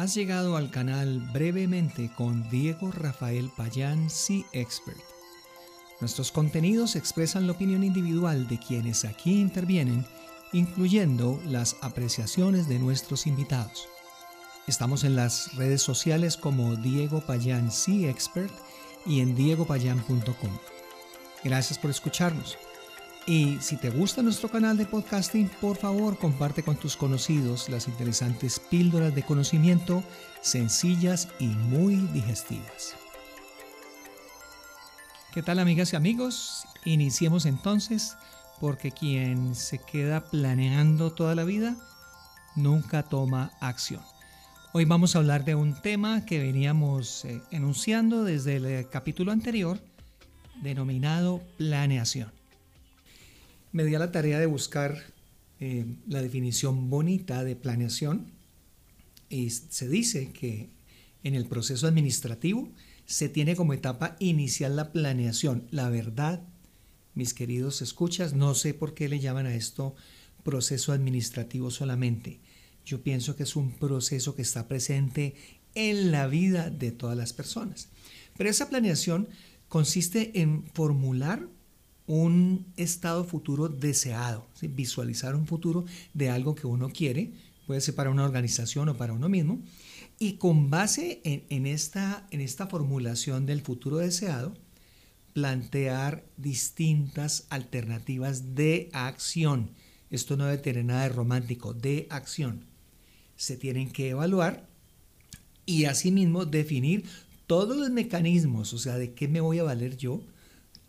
[0.00, 4.98] Has llegado al canal brevemente con Diego Rafael Payán, Sea Expert.
[6.00, 10.06] Nuestros contenidos expresan la opinión individual de quienes aquí intervienen,
[10.54, 13.90] incluyendo las apreciaciones de nuestros invitados.
[14.66, 18.54] Estamos en las redes sociales como Diego Payán Sea Expert
[19.04, 20.58] y en diegopayan.com.
[21.44, 22.56] Gracias por escucharnos.
[23.26, 27.86] Y si te gusta nuestro canal de podcasting, por favor comparte con tus conocidos las
[27.86, 30.02] interesantes píldoras de conocimiento
[30.40, 32.96] sencillas y muy digestivas.
[35.32, 36.64] ¿Qué tal amigas y amigos?
[36.84, 38.16] Iniciemos entonces
[38.58, 41.76] porque quien se queda planeando toda la vida
[42.56, 44.02] nunca toma acción.
[44.72, 49.30] Hoy vamos a hablar de un tema que veníamos eh, enunciando desde el eh, capítulo
[49.30, 49.78] anterior,
[50.62, 52.39] denominado planeación
[53.72, 55.02] me di a la tarea de buscar
[55.60, 58.32] eh, la definición bonita de planeación
[59.28, 60.70] y se dice que
[61.22, 62.68] en el proceso administrativo
[63.06, 65.66] se tiene como etapa inicial la planeación.
[65.70, 66.42] La verdad,
[67.14, 69.94] mis queridos escuchas, no sé por qué le llaman a esto
[70.42, 72.40] proceso administrativo solamente.
[72.84, 75.34] Yo pienso que es un proceso que está presente
[75.74, 77.88] en la vida de todas las personas.
[78.36, 79.28] Pero esa planeación
[79.68, 81.46] consiste en formular
[82.10, 87.34] un estado futuro deseado, visualizar un futuro de algo que uno quiere,
[87.68, 89.60] puede ser para una organización o para uno mismo,
[90.18, 94.54] y con base en, esta, en esta formulación del futuro deseado,
[95.34, 99.70] plantear distintas alternativas de acción.
[100.10, 102.64] Esto no debe tener nada de romántico, de acción.
[103.36, 104.66] Se tienen que evaluar
[105.64, 107.04] y asimismo definir
[107.46, 110.24] todos los mecanismos, o sea, de qué me voy a valer yo,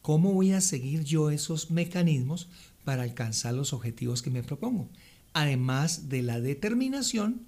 [0.01, 2.47] ¿Cómo voy a seguir yo esos mecanismos
[2.83, 4.89] para alcanzar los objetivos que me propongo?
[5.33, 7.43] Además de la determinación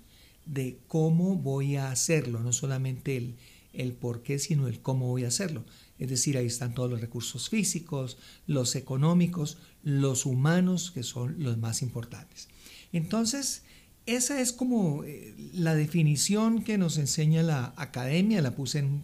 [0.46, 3.36] de cómo voy a hacerlo, no solamente el,
[3.74, 5.64] el por qué, sino el cómo voy a hacerlo.
[6.00, 11.58] Es decir, ahí están todos los recursos físicos, los económicos, los humanos, que son los
[11.58, 12.50] más importantes.
[12.92, 13.64] Entonces,
[14.06, 19.02] esa es como eh, la definición que nos enseña la academia, la puse en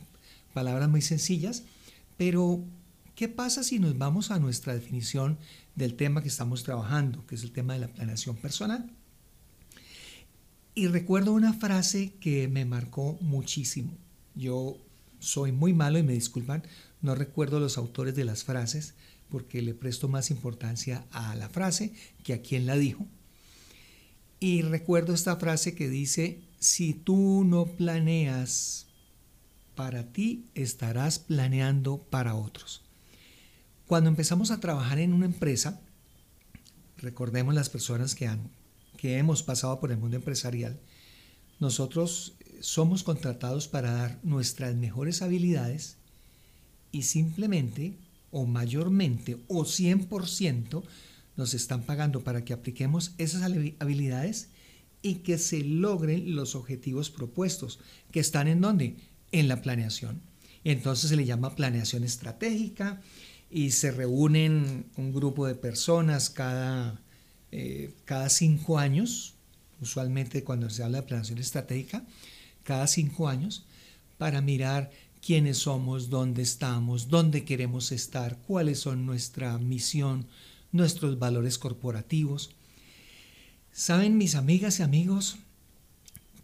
[0.53, 1.63] palabras muy sencillas,
[2.17, 2.63] pero
[3.19, 5.37] ¿Qué pasa si nos vamos a nuestra definición
[5.75, 8.89] del tema que estamos trabajando, que es el tema de la planeación personal?
[10.73, 13.91] Y recuerdo una frase que me marcó muchísimo.
[14.35, 14.77] Yo
[15.19, 16.63] soy muy malo y me disculpan,
[17.01, 18.93] no recuerdo los autores de las frases
[19.27, 21.91] porque le presto más importancia a la frase
[22.23, 23.05] que a quien la dijo.
[24.39, 28.87] Y recuerdo esta frase que dice, si tú no planeas
[29.75, 32.81] para ti, estarás planeando para otros.
[33.89, 35.81] Cuando empezamos a trabajar en una empresa,
[36.97, 38.51] recordemos las personas que, han,
[38.97, 40.79] que hemos pasado por el mundo empresarial,
[41.59, 45.97] nosotros somos contratados para dar nuestras mejores habilidades
[46.91, 47.97] y simplemente
[48.29, 50.83] o mayormente o 100%
[51.35, 54.49] nos están pagando para que apliquemos esas habilidades
[55.01, 57.79] y que se logren los objetivos propuestos,
[58.11, 58.97] que están en dónde?
[59.31, 60.21] En la planeación.
[60.63, 63.01] Entonces se le llama planeación estratégica
[63.51, 67.01] y se reúnen un grupo de personas cada,
[67.51, 69.33] eh, cada cinco años,
[69.81, 72.03] usualmente cuando se habla de planeación estratégica,
[72.63, 73.65] cada cinco años,
[74.17, 74.91] para mirar
[75.25, 80.27] quiénes somos, dónde estamos, dónde queremos estar, cuáles son nuestra misión,
[80.71, 82.51] nuestros valores corporativos.
[83.71, 85.37] ¿Saben mis amigas y amigos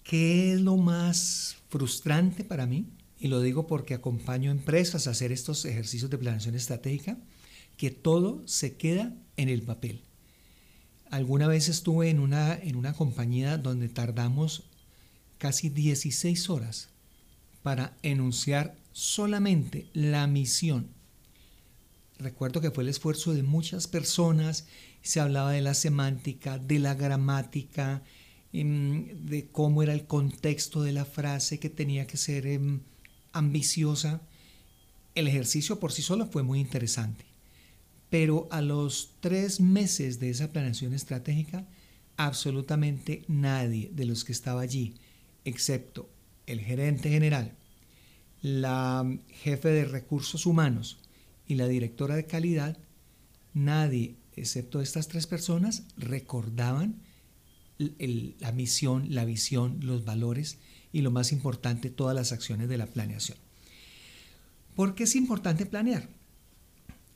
[0.04, 2.86] qué es lo más frustrante para mí?
[3.20, 7.18] Y lo digo porque acompaño empresas a hacer estos ejercicios de planeación estratégica,
[7.78, 10.02] que todo se queda en el papel.
[11.10, 14.64] Alguna vez estuve en una, en una compañía donde tardamos
[15.38, 16.90] casi 16 horas
[17.64, 20.90] para enunciar solamente la misión.
[22.18, 24.68] Recuerdo que fue el esfuerzo de muchas personas,
[25.02, 28.04] se hablaba de la semántica, de la gramática,
[28.54, 32.82] em, de cómo era el contexto de la frase que tenía que ser em,
[33.36, 34.22] ambiciosa.
[35.14, 37.26] El ejercicio por sí solo fue muy interesante,
[38.10, 41.66] pero a los tres meses de esa planeación estratégica,
[42.18, 44.96] absolutamente nadie de los que estaba allí,
[45.44, 46.10] excepto
[46.48, 47.54] el gerente general,
[48.42, 50.98] la jefe de recursos humanos
[51.48, 52.78] y la directora de calidad,
[53.54, 57.02] nadie, excepto estas tres personas, recordaban
[57.78, 60.58] la misión, la visión, los valores
[60.92, 63.38] y lo más importante, todas las acciones de la planeación.
[64.76, 66.10] ¿Por qué es importante planear?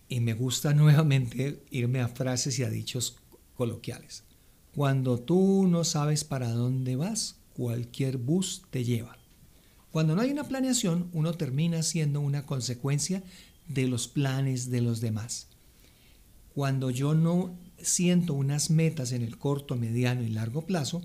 [0.07, 3.17] Y me gusta nuevamente irme a frases y a dichos
[3.55, 4.23] coloquiales.
[4.73, 9.17] Cuando tú no sabes para dónde vas, cualquier bus te lleva.
[9.91, 13.23] Cuando no hay una planeación, uno termina siendo una consecuencia
[13.67, 15.48] de los planes de los demás.
[16.59, 21.01] Cuando yo no siento unas metas en el corto, mediano y largo plazo,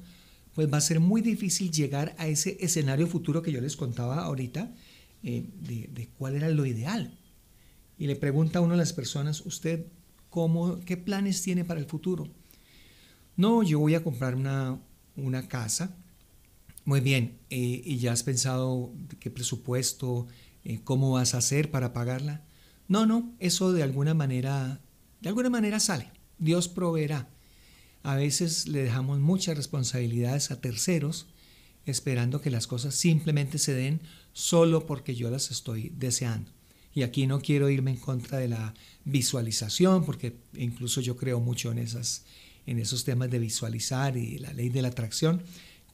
[0.52, 4.24] pues va a ser muy difícil llegar a ese escenario futuro que yo les contaba
[4.24, 4.74] ahorita,
[5.22, 7.16] eh, de, cuál era lo ideal.
[7.96, 9.86] Y le pregunta a uno de las personas, ¿usted
[10.28, 12.26] cómo, qué planes tiene para el futuro?
[13.36, 14.80] No, yo voy a comprar una,
[15.14, 15.96] una casa.
[16.84, 20.26] Muy bien, eh, ¿y ya has pensado qué presupuesto,
[20.64, 22.42] eh, cómo vas a hacer para pagarla?
[22.88, 24.80] No, no, eso de alguna manera,
[25.24, 26.12] de alguna manera sale.
[26.38, 27.30] Dios proveerá.
[28.02, 31.26] A veces le dejamos muchas responsabilidades a terceros
[31.86, 34.02] esperando que las cosas simplemente se den
[34.34, 36.50] solo porque yo las estoy deseando.
[36.94, 38.74] Y aquí no quiero irme en contra de la
[39.06, 42.24] visualización, porque incluso yo creo mucho en, esas,
[42.66, 45.42] en esos temas de visualizar y la ley de la atracción.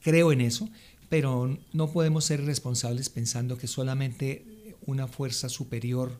[0.01, 0.69] Creo en eso,
[1.07, 6.19] pero no podemos ser responsables pensando que solamente una fuerza superior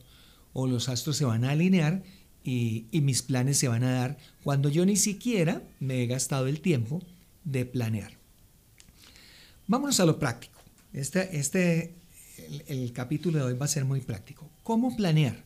[0.53, 2.03] o los astros se van a alinear
[2.43, 6.61] y, mis planes se van a dar cuando yo ni siquiera me he gastado el
[6.61, 7.01] tiempo
[7.43, 8.13] de planear.
[9.67, 10.59] Vámonos a lo práctico.
[10.93, 11.95] Este, este
[12.37, 14.49] el, el, capítulo de hoy va a ser muy práctico.
[14.63, 15.43] ¿Cómo planear?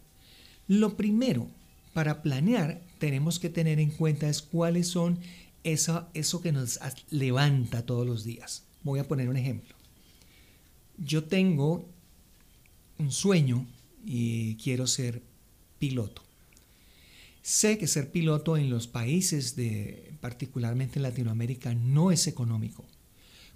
[0.67, 1.49] Lo primero,
[1.93, 5.19] para planear tenemos que tener en cuenta es cuáles son
[5.63, 8.63] eso, eso que nos levanta todos los días.
[8.83, 9.75] Voy a poner un ejemplo.
[10.97, 11.87] Yo tengo
[12.97, 13.65] un sueño
[14.05, 15.21] y quiero ser
[15.79, 16.24] piloto.
[17.45, 22.87] Sé que ser piloto en los países de, particularmente en Latinoamérica, no es económico.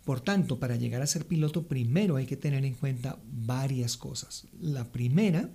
[0.06, 4.46] Por tanto, para llegar a ser piloto, primero hay que tener en cuenta varias cosas.
[4.62, 5.50] La primera,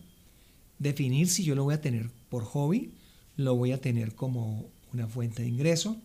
[0.80, 2.94] definir si yo lo voy a tener por hobby,
[3.36, 6.02] lo voy a tener como una fuente de ingreso,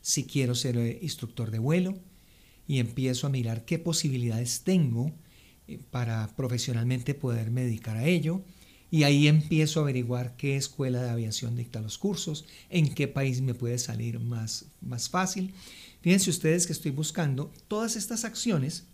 [0.00, 1.98] si quiero ser eh, instructor de vuelo,
[2.68, 5.10] y empiezo a mirar qué posibilidades tengo
[5.66, 8.44] eh, para profesionalmente poderme dedicar a ello
[8.90, 13.40] y ahí empiezo a averiguar qué escuela de aviación dicta los cursos, en qué país
[13.40, 15.52] me puede salir más, más fácil.
[16.02, 18.84] Fíjense ustedes que estoy buscando, todas estas acciones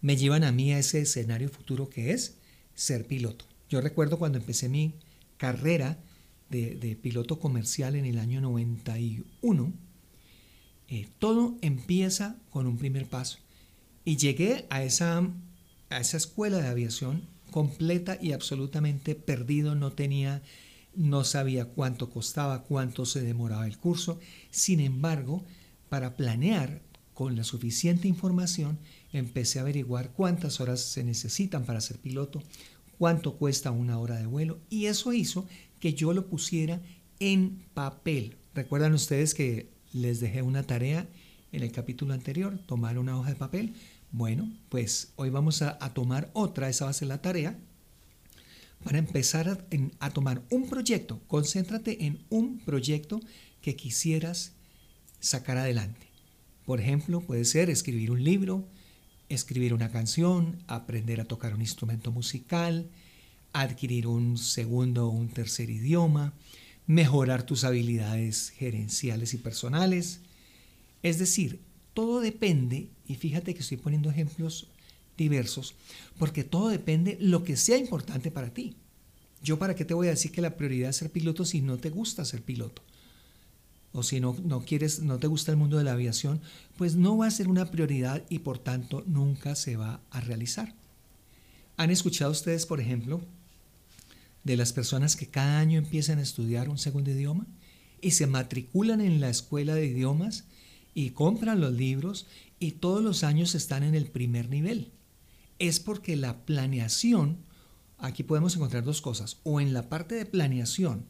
[0.00, 2.36] me llevan a mí a ese escenario futuro que es
[2.74, 3.44] ser piloto.
[3.68, 4.94] Yo recuerdo cuando empecé mi
[5.36, 5.98] carrera
[6.48, 9.72] de, piloto comercial en el año 91,
[10.88, 13.38] eh, todo empieza con un primer paso.
[14.04, 15.28] Y llegué a esa,
[15.90, 17.22] a esa escuela de aviación
[17.58, 20.42] completa y absolutamente perdido, no tenía,
[20.94, 24.20] no sabía cuánto costaba, cuánto se demoraba el curso.
[24.52, 25.44] Sin embargo,
[25.88, 26.82] para planear
[27.14, 28.78] con la suficiente información,
[29.12, 32.44] empecé a averiguar cuántas horas se necesitan para ser piloto,
[32.96, 35.44] cuánto cuesta una hora de vuelo y eso hizo
[35.80, 36.80] que yo lo pusiera
[37.18, 38.36] en papel.
[38.54, 41.08] Recuerdan ustedes que les dejé una tarea
[41.50, 43.74] en el capítulo anterior, tomar una hoja de papel.
[44.10, 47.58] Bueno, pues hoy vamos a, tomar otra, esa va a ser la tarea,
[48.82, 49.66] para empezar
[50.00, 51.20] a, tomar un proyecto.
[51.26, 53.20] Concéntrate en un proyecto
[53.60, 54.52] que quisieras
[55.20, 56.06] sacar adelante.
[56.64, 58.66] Por ejemplo, puede ser escribir un libro,
[59.28, 62.88] escribir una canción, aprender a tocar un instrumento musical,
[63.52, 66.32] adquirir un segundo o un tercer idioma,
[66.86, 70.20] mejorar tus habilidades gerenciales y personales.
[71.02, 71.60] Es decir,
[71.98, 74.68] todo depende, y fíjate que estoy poniendo ejemplos
[75.16, 75.74] diversos,
[76.16, 78.76] porque todo depende lo que sea importante para ti.
[79.42, 81.76] Yo para qué te voy a decir que la prioridad es ser piloto si no
[81.78, 82.82] te gusta ser piloto.
[83.90, 86.40] O si no, no quieres, no te gusta el mundo de la aviación,
[86.76, 90.76] pues no va a ser una prioridad y por tanto nunca se va a realizar.
[91.78, 93.20] ¿Han escuchado ustedes, por ejemplo,
[94.44, 97.44] de las personas que cada año empiezan a estudiar un segundo idioma
[98.00, 100.44] y se matriculan en la escuela de idiomas
[100.94, 102.26] y compran los libros
[102.58, 104.90] y todos los años están en el primer nivel.
[105.58, 107.38] Es porque la planeación,
[107.98, 111.04] aquí podemos encontrar dos cosas, o en la parte de planeación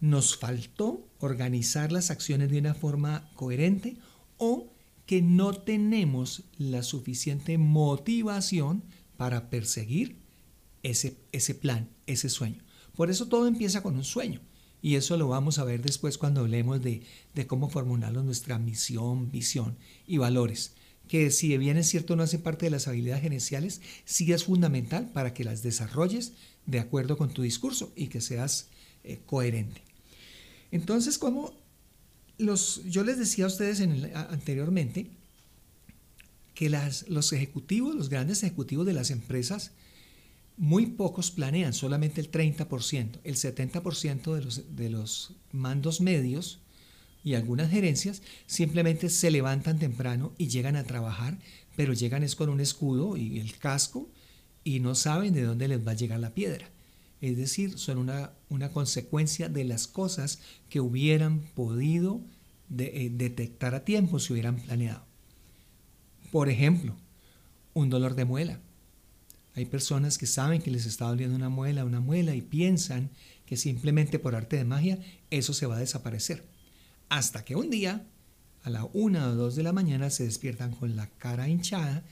[0.00, 3.96] nos faltó organizar las acciones de una forma coherente
[4.36, 4.70] o
[5.06, 8.82] que no tenemos la suficiente motivación
[9.16, 10.16] para perseguir
[10.82, 12.62] ese, ese plan, ese sueño.
[12.96, 14.40] Por eso todo empieza con un sueño.
[14.84, 17.00] Y eso lo vamos a ver después cuando hablemos de,
[17.46, 20.72] cómo formularlo nuestra misión, visión y valores.
[21.08, 25.10] Que si bien es cierto no hace parte de las habilidades gerenciales, sí es fundamental
[25.14, 26.34] para que las desarrolles
[26.66, 28.66] de acuerdo con tu discurso y que seas
[29.04, 29.80] eh, coherente.
[30.70, 31.54] Entonces, como
[32.36, 35.06] los, yo les decía a ustedes anteriormente,
[36.54, 39.70] que las, los ejecutivos, los grandes ejecutivos de las empresas,
[40.56, 43.20] muy pocos planean, solamente el 30%.
[43.24, 46.60] El 70% de los, de los mandos medios
[47.24, 51.38] y algunas gerencias simplemente se levantan temprano y llegan a trabajar,
[51.76, 54.10] pero llegan es con un escudo y el casco
[54.62, 56.70] y no saben de dónde les va a llegar la piedra.
[57.20, 62.20] Es decir, son una, una consecuencia de las cosas que hubieran podido
[62.78, 65.04] eh, detectar a tiempo si hubieran planeado.
[66.32, 66.96] Por ejemplo,
[67.72, 68.60] un dolor de muela.
[69.54, 73.10] Hay personas que saben que les está doliendo una muela, una muela y piensan
[73.46, 74.98] que simplemente por arte de magia
[75.30, 76.44] eso se va a desaparecer.
[77.08, 78.04] Hasta que un día,
[78.62, 82.04] a la una o dos de la mañana, se despiertan con la cara hinchada,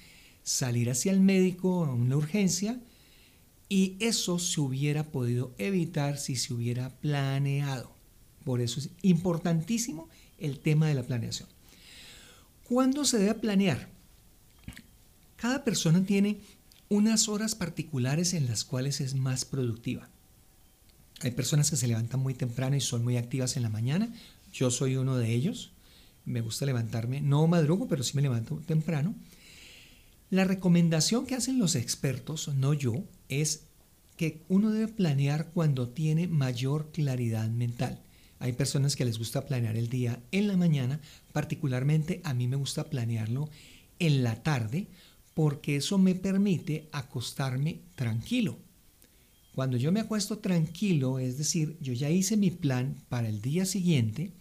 [0.45, 2.81] salir hacia el médico a una urgencia
[3.69, 7.93] y eso se hubiera podido evitar si se hubiera planeado.
[8.45, 10.09] Por eso es importantísimo
[10.39, 11.49] el tema de la planeación.
[12.69, 13.89] ¿Cuándo se debe planear?
[15.37, 16.41] Cada persona tiene
[16.93, 20.11] unas horas particulares en las cuales es más productiva.
[21.23, 24.13] Hay personas que se levantan muy temprano y son muy activas en la mañana.
[24.53, 25.73] Yo soy uno de ellos.
[26.27, 29.15] Me gusta levantarme, no madrugo, pero sí me levanto temprano.
[30.29, 33.63] La recomendación que hacen los expertos, no yo, es
[34.19, 38.01] que uno debe planear cuando tiene mayor claridad mental.
[38.39, 41.01] Hay personas que les gusta planear el día en la mañana,
[41.33, 43.49] particularmente a mí me gusta planearlo
[43.99, 44.89] en la tarde
[45.35, 48.59] porque eso me permite acostarme tranquilo.
[49.55, 53.67] Cuando yo me acuesto tranquilo, es decir, yo ya hice mi plan para el día
[53.67, 54.33] siguiente,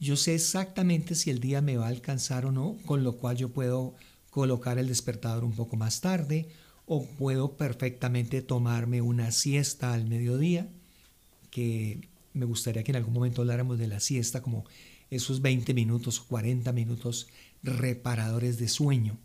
[0.00, 3.36] yo sé exactamente si el día me va a alcanzar o no, con lo cual
[3.36, 3.94] yo puedo
[4.30, 6.48] colocar el despertador un poco más tarde
[6.86, 10.68] o puedo perfectamente tomarme una siesta al mediodía,
[11.50, 14.64] que me gustaría que en algún momento habláramos de la siesta como
[15.10, 17.28] esos 20 minutos o 40 minutos
[17.62, 19.18] reparadores de sueño.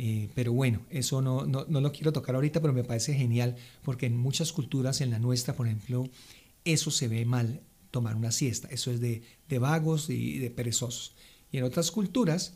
[0.00, 3.56] Eh, pero bueno, eso no, no, no, lo quiero tocar ahorita, pero me parece genial
[3.82, 6.08] porque en muchas culturas, en la nuestra, por ejemplo,
[6.64, 8.68] eso se ve mal, tomar una siesta.
[8.68, 11.14] Eso es de, de vagos y de perezosos.
[11.50, 12.54] Y en otras culturas,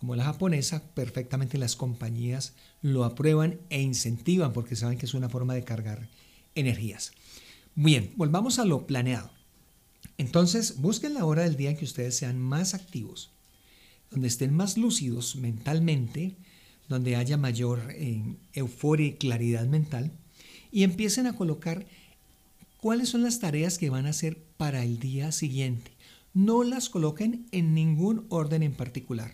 [0.00, 5.28] como la japonesa, perfectamente las compañías lo aprueban e incentivan porque saben que es una
[5.28, 6.08] forma de cargar
[6.56, 7.12] energías.
[7.76, 9.30] Bien, volvamos a lo planeado.
[10.18, 13.30] Entonces, busquen la hora del día en que ustedes sean más activos,
[14.10, 16.36] donde estén más lúcidos mentalmente,
[16.92, 18.22] donde haya mayor eh,
[18.52, 20.12] euforia y claridad mental,
[20.70, 21.86] y empiecen a colocar
[22.76, 25.90] cuáles son las tareas que van a hacer para el día siguiente.
[26.34, 29.32] No las coloquen en ningún orden en particular.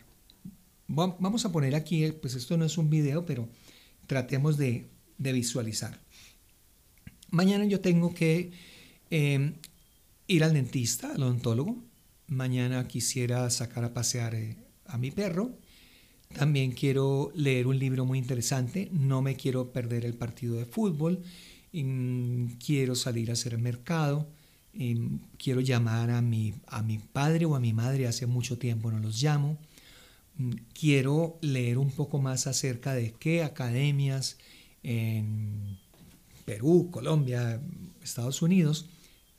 [0.86, 3.48] Vamos a poner aquí, pues esto no es un video, pero
[4.06, 4.86] tratemos de,
[5.18, 5.98] visualizar.
[7.30, 8.52] Mañana yo tengo que
[9.10, 9.54] em,
[10.28, 11.76] ir al dentista, al odontólogo.
[12.28, 15.58] Mañana quisiera sacar a pasear eh, a mi perro
[16.34, 21.22] también quiero leer un libro muy interesante, no me quiero perder el partido de fútbol,
[22.64, 24.28] quiero salir a hacer mercado,
[25.38, 28.98] quiero llamar a mi, a mi padre o a mi madre, hace mucho tiempo no
[28.98, 29.58] los llamo,
[30.36, 34.38] mm, quiero leer un poco más acerca de qué academias
[34.82, 35.78] en
[36.44, 37.60] Perú, Colombia,
[38.02, 38.86] Estados Unidos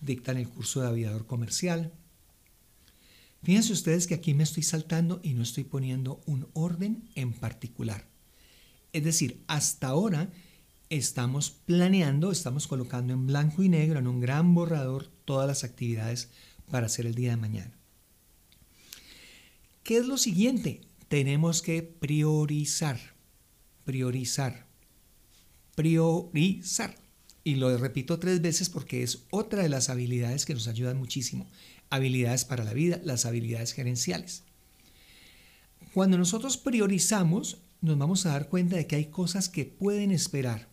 [0.01, 1.91] dictan el curso de aviador comercial.
[3.43, 8.07] Fíjense ustedes que aquí me estoy saltando y no estoy poniendo un orden en particular.
[8.91, 10.29] Es decir, hasta ahora
[10.89, 16.29] estamos planeando, estamos colocando en blanco y negro, en un gran borrador, todas las actividades
[16.69, 17.79] para hacer el día de mañana.
[19.83, 20.81] ¿Qué es lo siguiente?
[21.07, 22.99] Tenemos que priorizar,
[23.85, 24.67] priorizar,
[25.75, 26.95] priorizar.
[27.49, 31.47] Y lo repito tres veces porque es otra de las habilidades que nos ayudan muchísimo
[31.89, 34.43] habilidades para la vida, las habilidades gerenciales.
[35.95, 40.69] Cuando nosotros priorizamos, nos vamos a dar cuenta de que hay cosas que pueden esperar.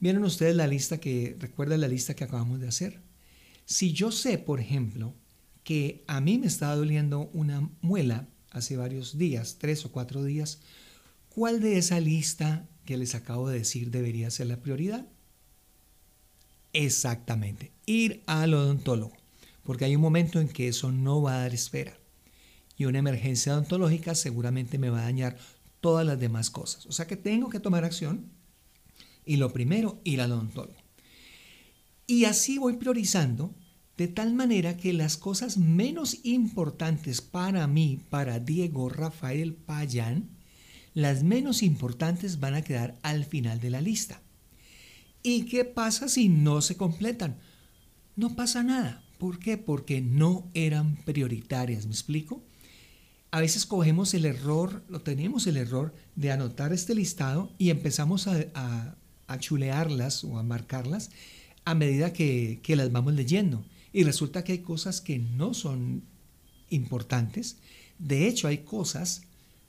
[0.00, 3.00] ¿Vieron ustedes la lista que, recuerdan la lista que acabamos de hacer?
[3.64, 5.14] Si yo sé, por ejemplo,
[5.62, 10.58] que a mí me estaba doliendo una muela hace varios días, tres o cuatro días,
[11.28, 15.06] ¿cuál de esa lista que les acabo de decir debería ser la prioridad?
[16.74, 19.24] Exactamente, ir al odontólogo
[19.64, 21.98] porque hay un momento en que eso no va a dar espera.
[22.76, 25.38] Y una emergencia odontológica seguramente me va a dañar
[25.80, 26.86] todas las demás cosas.
[26.86, 28.30] O sea que tengo que tomar acción
[29.24, 30.76] y lo primero, ir al odontólogo.
[32.06, 33.54] Y así voy priorizando
[33.96, 40.28] de tal manera que las cosas menos importantes para mí, para Diego Rafael Payán,
[40.92, 44.20] las menos importantes van a quedar al final de la lista.
[45.26, 47.38] ¿Y qué pasa si no se completan?
[48.14, 49.02] No pasa nada.
[49.16, 49.56] ¿Por qué?
[49.56, 52.42] Porque no eran prioritarias, ¿me explico?
[53.30, 58.28] A veces cogemos el error, lo tenemos el error de anotar este listado y empezamos
[58.28, 58.96] a,
[59.40, 61.10] chulearlas o a marcarlas
[61.64, 63.64] a medida que las vamos leyendo.
[63.94, 66.02] Y resulta que hay cosas que no son
[66.68, 67.56] importantes.
[67.98, 69.22] De hecho, hay cosas,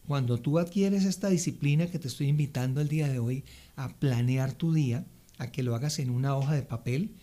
[0.06, 3.46] cuando tú adquieres esta disciplina que te estoy invitando el día de hoy
[3.78, 5.06] a planear tu día,
[5.38, 7.16] a que lo hagas en una hoja de papel,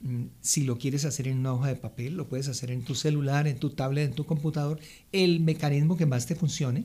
[0.00, 2.94] mm, si lo quieres hacer en una hoja de papel, lo puedes hacer en tu
[2.94, 4.80] celular, en tu tablet, en tu computador,
[5.12, 6.84] el mecanismo que más te funcione.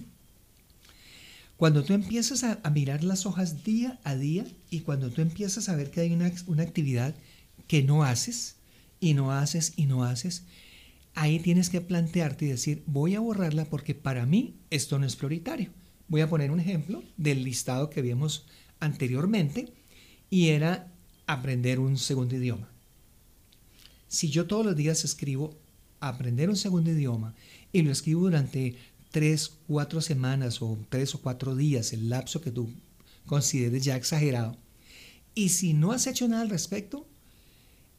[1.58, 5.76] Cuando tú empiezas a, mirar las hojas día a día y cuando tú empiezas a
[5.76, 7.16] ver que hay una, una actividad
[7.68, 8.58] que no haces
[9.00, 10.44] y no haces y no haces,
[11.14, 15.16] ahí tienes que plantearte y decir, voy a borrarla porque para mí esto no es
[15.16, 15.72] prioritario.
[16.10, 18.46] Voy a poner un ejemplo del listado que vimos
[18.82, 19.74] anteriormente
[20.30, 20.92] y era
[21.28, 22.70] aprender un segundo idioma.
[24.08, 25.58] Si yo todos los días escribo
[26.00, 27.34] aprender un segundo idioma
[27.72, 28.76] y lo escribo durante
[29.12, 32.70] tres, cuatro semanas o tres o cuatro días, el lapso que tú
[33.26, 34.58] consideres ya exagerado,
[35.34, 37.08] y si no has hecho nada al respecto,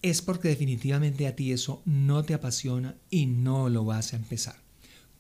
[0.02, 4.56] es porque definitivamente a ti eso no te apasiona y no lo vas a empezar.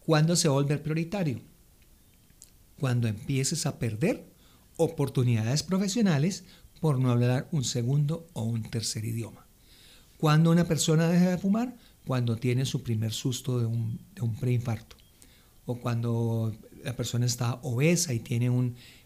[0.00, 1.40] ¿Cuándo se vuelve prioritario?
[2.78, 4.24] Cuando empieces a perder
[4.76, 6.44] oportunidades profesionales
[6.80, 9.46] por no hablar un segundo o un tercer idioma.
[10.18, 11.76] ¿Cuándo una persona deja de fumar?
[12.06, 13.98] Cuando tiene su primer susto de un,
[14.40, 14.96] preinfarto.
[15.66, 18.50] O cuando la persona está obesa y tiene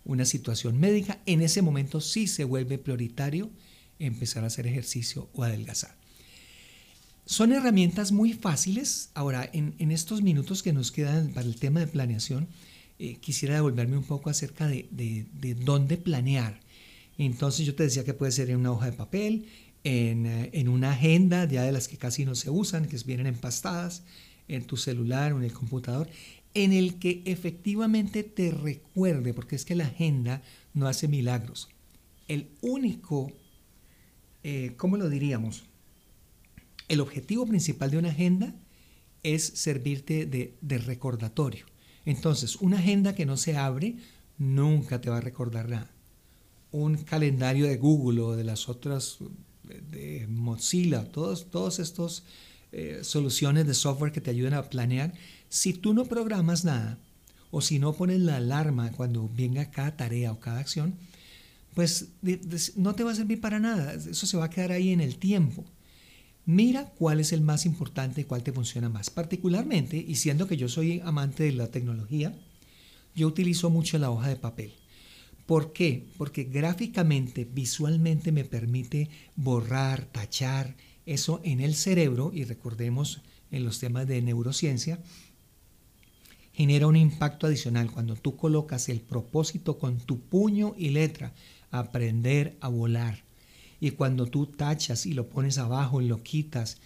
[0.04, 3.50] una situación médica, en ese momento sí se vuelve prioritario
[3.98, 6.00] empezar a hacer ejercicio o adelgazar.
[7.30, 9.10] Son herramientas muy fáciles.
[9.14, 12.48] Ahora, en, estos minutos que nos quedan para el tema de planeación,
[12.98, 15.26] eh, quisiera devolverme un poco acerca de,
[15.64, 16.60] dónde planear.
[17.24, 19.46] Entonces yo te decía que puede ser en una hoja de papel,
[19.84, 23.26] en, eh, en, una agenda, ya de las que casi no se usan, que vienen
[23.26, 24.02] empastadas,
[24.48, 26.08] en tu celular o en el computador,
[26.54, 30.42] en el que efectivamente te recuerde, porque es que la agenda
[30.74, 31.68] no hace milagros.
[32.26, 33.32] El único
[34.42, 35.64] eh, ¿cómo lo diríamos?
[36.88, 38.54] El objetivo principal de una agenda
[39.22, 41.66] es servirte de, recordatorio.
[42.06, 43.96] Entonces, una agenda que no se abre
[44.38, 45.90] nunca te va a recordar nada.
[46.72, 49.18] Un calendario de Google o de las otras,
[49.64, 52.24] de Mozilla, todos, todos estos
[52.72, 55.12] eh, soluciones de software que te ayudan a planear,
[55.48, 56.98] si tú no programas nada
[57.50, 60.94] o si no pones la alarma cuando venga cada tarea o cada acción,
[61.74, 62.08] pues
[62.76, 63.94] no te va a servir para nada.
[63.94, 65.64] Eso se va a quedar ahí en el tiempo.
[66.46, 69.10] Mira cuál es el más importante y cuál te funciona más.
[69.10, 72.34] Particularmente, y siendo que yo soy amante de la tecnología,
[73.14, 74.72] yo utilizo mucho la hoja de papel.
[75.50, 76.06] ¿Por qué?
[76.16, 83.80] Porque gráficamente, visualmente me permite borrar, tachar eso en el cerebro, y recordemos en los
[83.80, 85.00] temas de neurociencia,
[86.52, 91.34] genera un impacto adicional cuando tú colocas el propósito con tu puño y letra
[91.72, 93.24] aprender a volar.
[93.80, 96.78] Y cuando tú tachas y lo pones abajo lo quitas,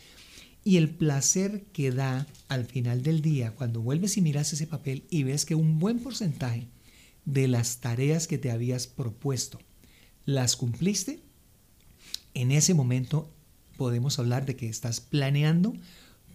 [0.65, 5.05] y el placer que da al final del día, cuando vuelves y miras ese papel
[5.11, 6.69] y ves que un buen porcentaje
[7.25, 9.59] de las tareas que te habías propuesto
[10.27, 11.21] las cumpliste,
[12.35, 13.31] en ese momento
[13.77, 15.75] podemos hablar de que estás planeando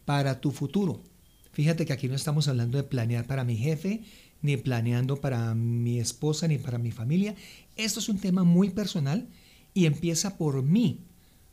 [0.05, 1.03] para tu futuro.
[1.51, 4.03] Fíjate que aquí no estamos hablando de planear para mi jefe,
[4.41, 7.35] ni planeando para mi esposa, ni para mi familia.
[7.75, 9.27] Esto es un tema muy personal
[9.73, 11.01] y empieza por mí.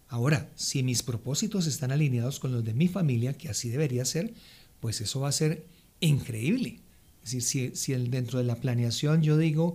[0.09, 4.35] Ahora, si mis propósitos están alineados con los de mi familia, que así debería ser,
[4.81, 5.67] pues eso va a ser
[6.01, 6.81] increíble.
[7.31, 9.75] Decir, si, dentro de la planeación yo digo,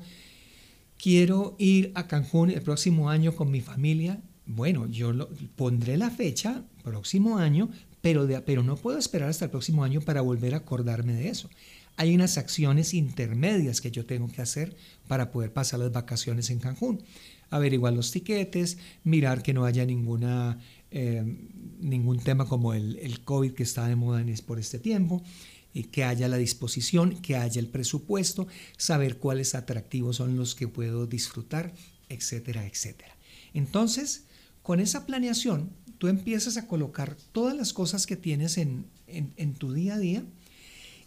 [0.98, 5.14] quiero ir a Cancún el próximo año con mi familia, bueno, yo
[5.56, 7.70] pondré la fecha, próximo año,
[8.02, 11.50] pero, no puedo esperar hasta el próximo año para volver a acordarme de eso
[11.98, 14.76] hay unas acciones intermedias que yo tengo que hacer
[15.08, 17.04] para poder pasar las vacaciones en Cancún.
[17.50, 19.86] Averiguar los tiquetes, mirar que no haya
[20.92, 21.38] eh,
[21.80, 25.22] ningún tema como el, el, COVID que está de moda por este tiempo,
[25.92, 31.08] que haya la disposición, que haya el presupuesto, saber cuáles atractivos son los que puedo
[31.08, 31.74] disfrutar,
[32.10, 33.16] etcétera, etcétera.
[33.54, 34.26] Entonces,
[34.62, 39.54] con esa planeación, tú empiezas a colocar todas las cosas que tienes en, en, en
[39.54, 40.24] tu día a día,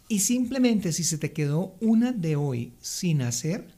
[0.07, 3.73] y simplemente si se te quedó una de hoy sin hacer,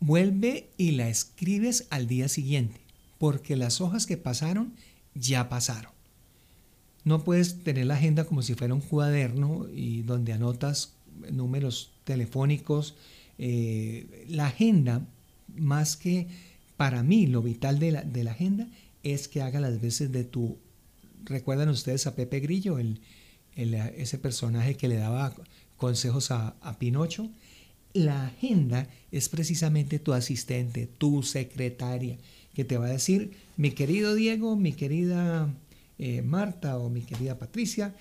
[0.00, 2.80] vuelve y la escribes al día siguiente,
[3.18, 4.74] porque las hojas que pasaron
[5.14, 5.92] ya pasaron.
[7.04, 10.94] No puedes tener la agenda como si fuera un cuaderno y donde anotas
[11.32, 12.94] números telefónicos.
[13.38, 15.06] Eh, la agenda,
[15.56, 16.26] más que
[16.76, 18.68] para mí, lo vital de la, de la agenda
[19.02, 20.58] es que haga las veces de tu...
[21.24, 23.00] ¿Recuerdan ustedes a Pepe Grillo, el,
[23.56, 25.34] ese personaje que le daba
[25.76, 27.28] consejos a, Pinocho.
[27.92, 32.18] La agenda es precisamente tu asistente, tu secretaria,
[32.54, 35.52] que te va a decir, mi querido Diego, mi querida
[36.00, 37.94] eh, Marta o mi querida Patricia,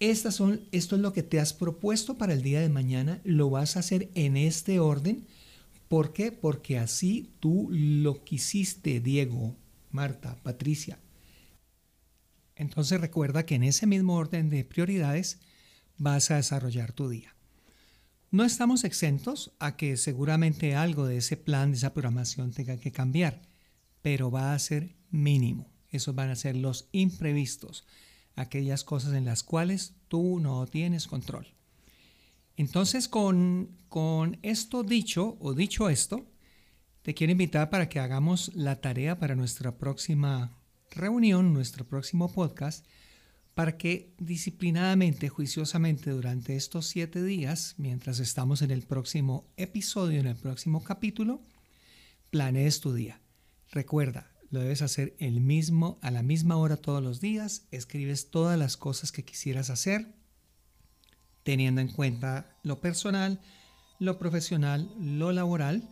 [0.00, 3.48] estas son, esto es lo que te has propuesto para el día de mañana, lo
[3.50, 5.26] vas a hacer en este orden.
[5.88, 6.32] ¿Por qué?
[6.32, 9.56] Porque así tú lo quisiste, Diego,
[9.90, 10.98] Marta, Patricia.
[12.56, 15.38] Entonces recuerda que en ese mismo orden de prioridades
[15.98, 17.34] vas a desarrollar tu día.
[18.30, 22.92] No estamos exentos a que seguramente algo de ese plan, de esa programación tenga que
[22.92, 23.42] cambiar,
[24.02, 25.75] pero va a ser mínimo.
[25.96, 27.84] Esos van a ser los imprevistos
[28.36, 31.48] aquellas cosas en las cuales tú no tienes control.
[32.56, 36.26] Entonces, con, con esto dicho o dicho esto,
[37.02, 40.56] te quiero invitar para que hagamos la tarea para nuestra próxima
[40.90, 42.86] reunión, nuestro próximo podcast,
[43.54, 50.26] para que disciplinadamente, juiciosamente durante estos siete días, mientras estamos en el próximo episodio, en
[50.26, 51.40] el próximo capítulo,
[52.30, 53.20] planees tu día.
[53.70, 57.66] Recuerda, lo debes hacer el mismo, a la misma hora todos los días.
[57.70, 60.14] Escribes todas las cosas que quisieras hacer,
[61.42, 63.40] teniendo en cuenta lo personal,
[63.98, 65.88] lo profesional, lo laboral.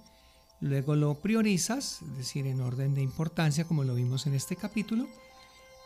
[0.61, 5.09] Luego lo priorizas, es decir, en orden de importancia, como lo vimos en este capítulo,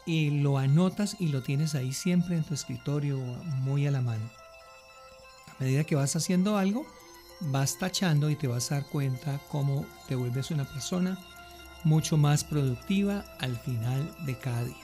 [0.07, 4.31] y lo anotas y lo tienes ahí siempre en tu escritorio, muy a la mano.
[5.49, 6.87] A medida que vas haciendo algo,
[7.41, 11.19] vas tachando y te vas a dar cuenta cómo te vuelves una persona
[11.85, 14.77] mucho más productiva al final de cada día.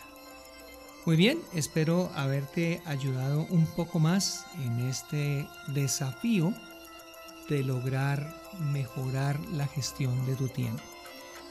[1.07, 6.55] Muy bien, espero haberte ayudado un poco más en este desafío
[7.49, 8.35] de lograr
[8.73, 10.83] mejorar la gestión de tu tiempo.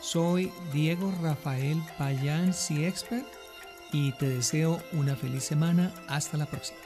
[0.01, 3.25] Soy Diego Rafael Payán, C Expert,
[3.91, 5.93] y te deseo una feliz semana.
[6.07, 6.82] Hasta la próxima.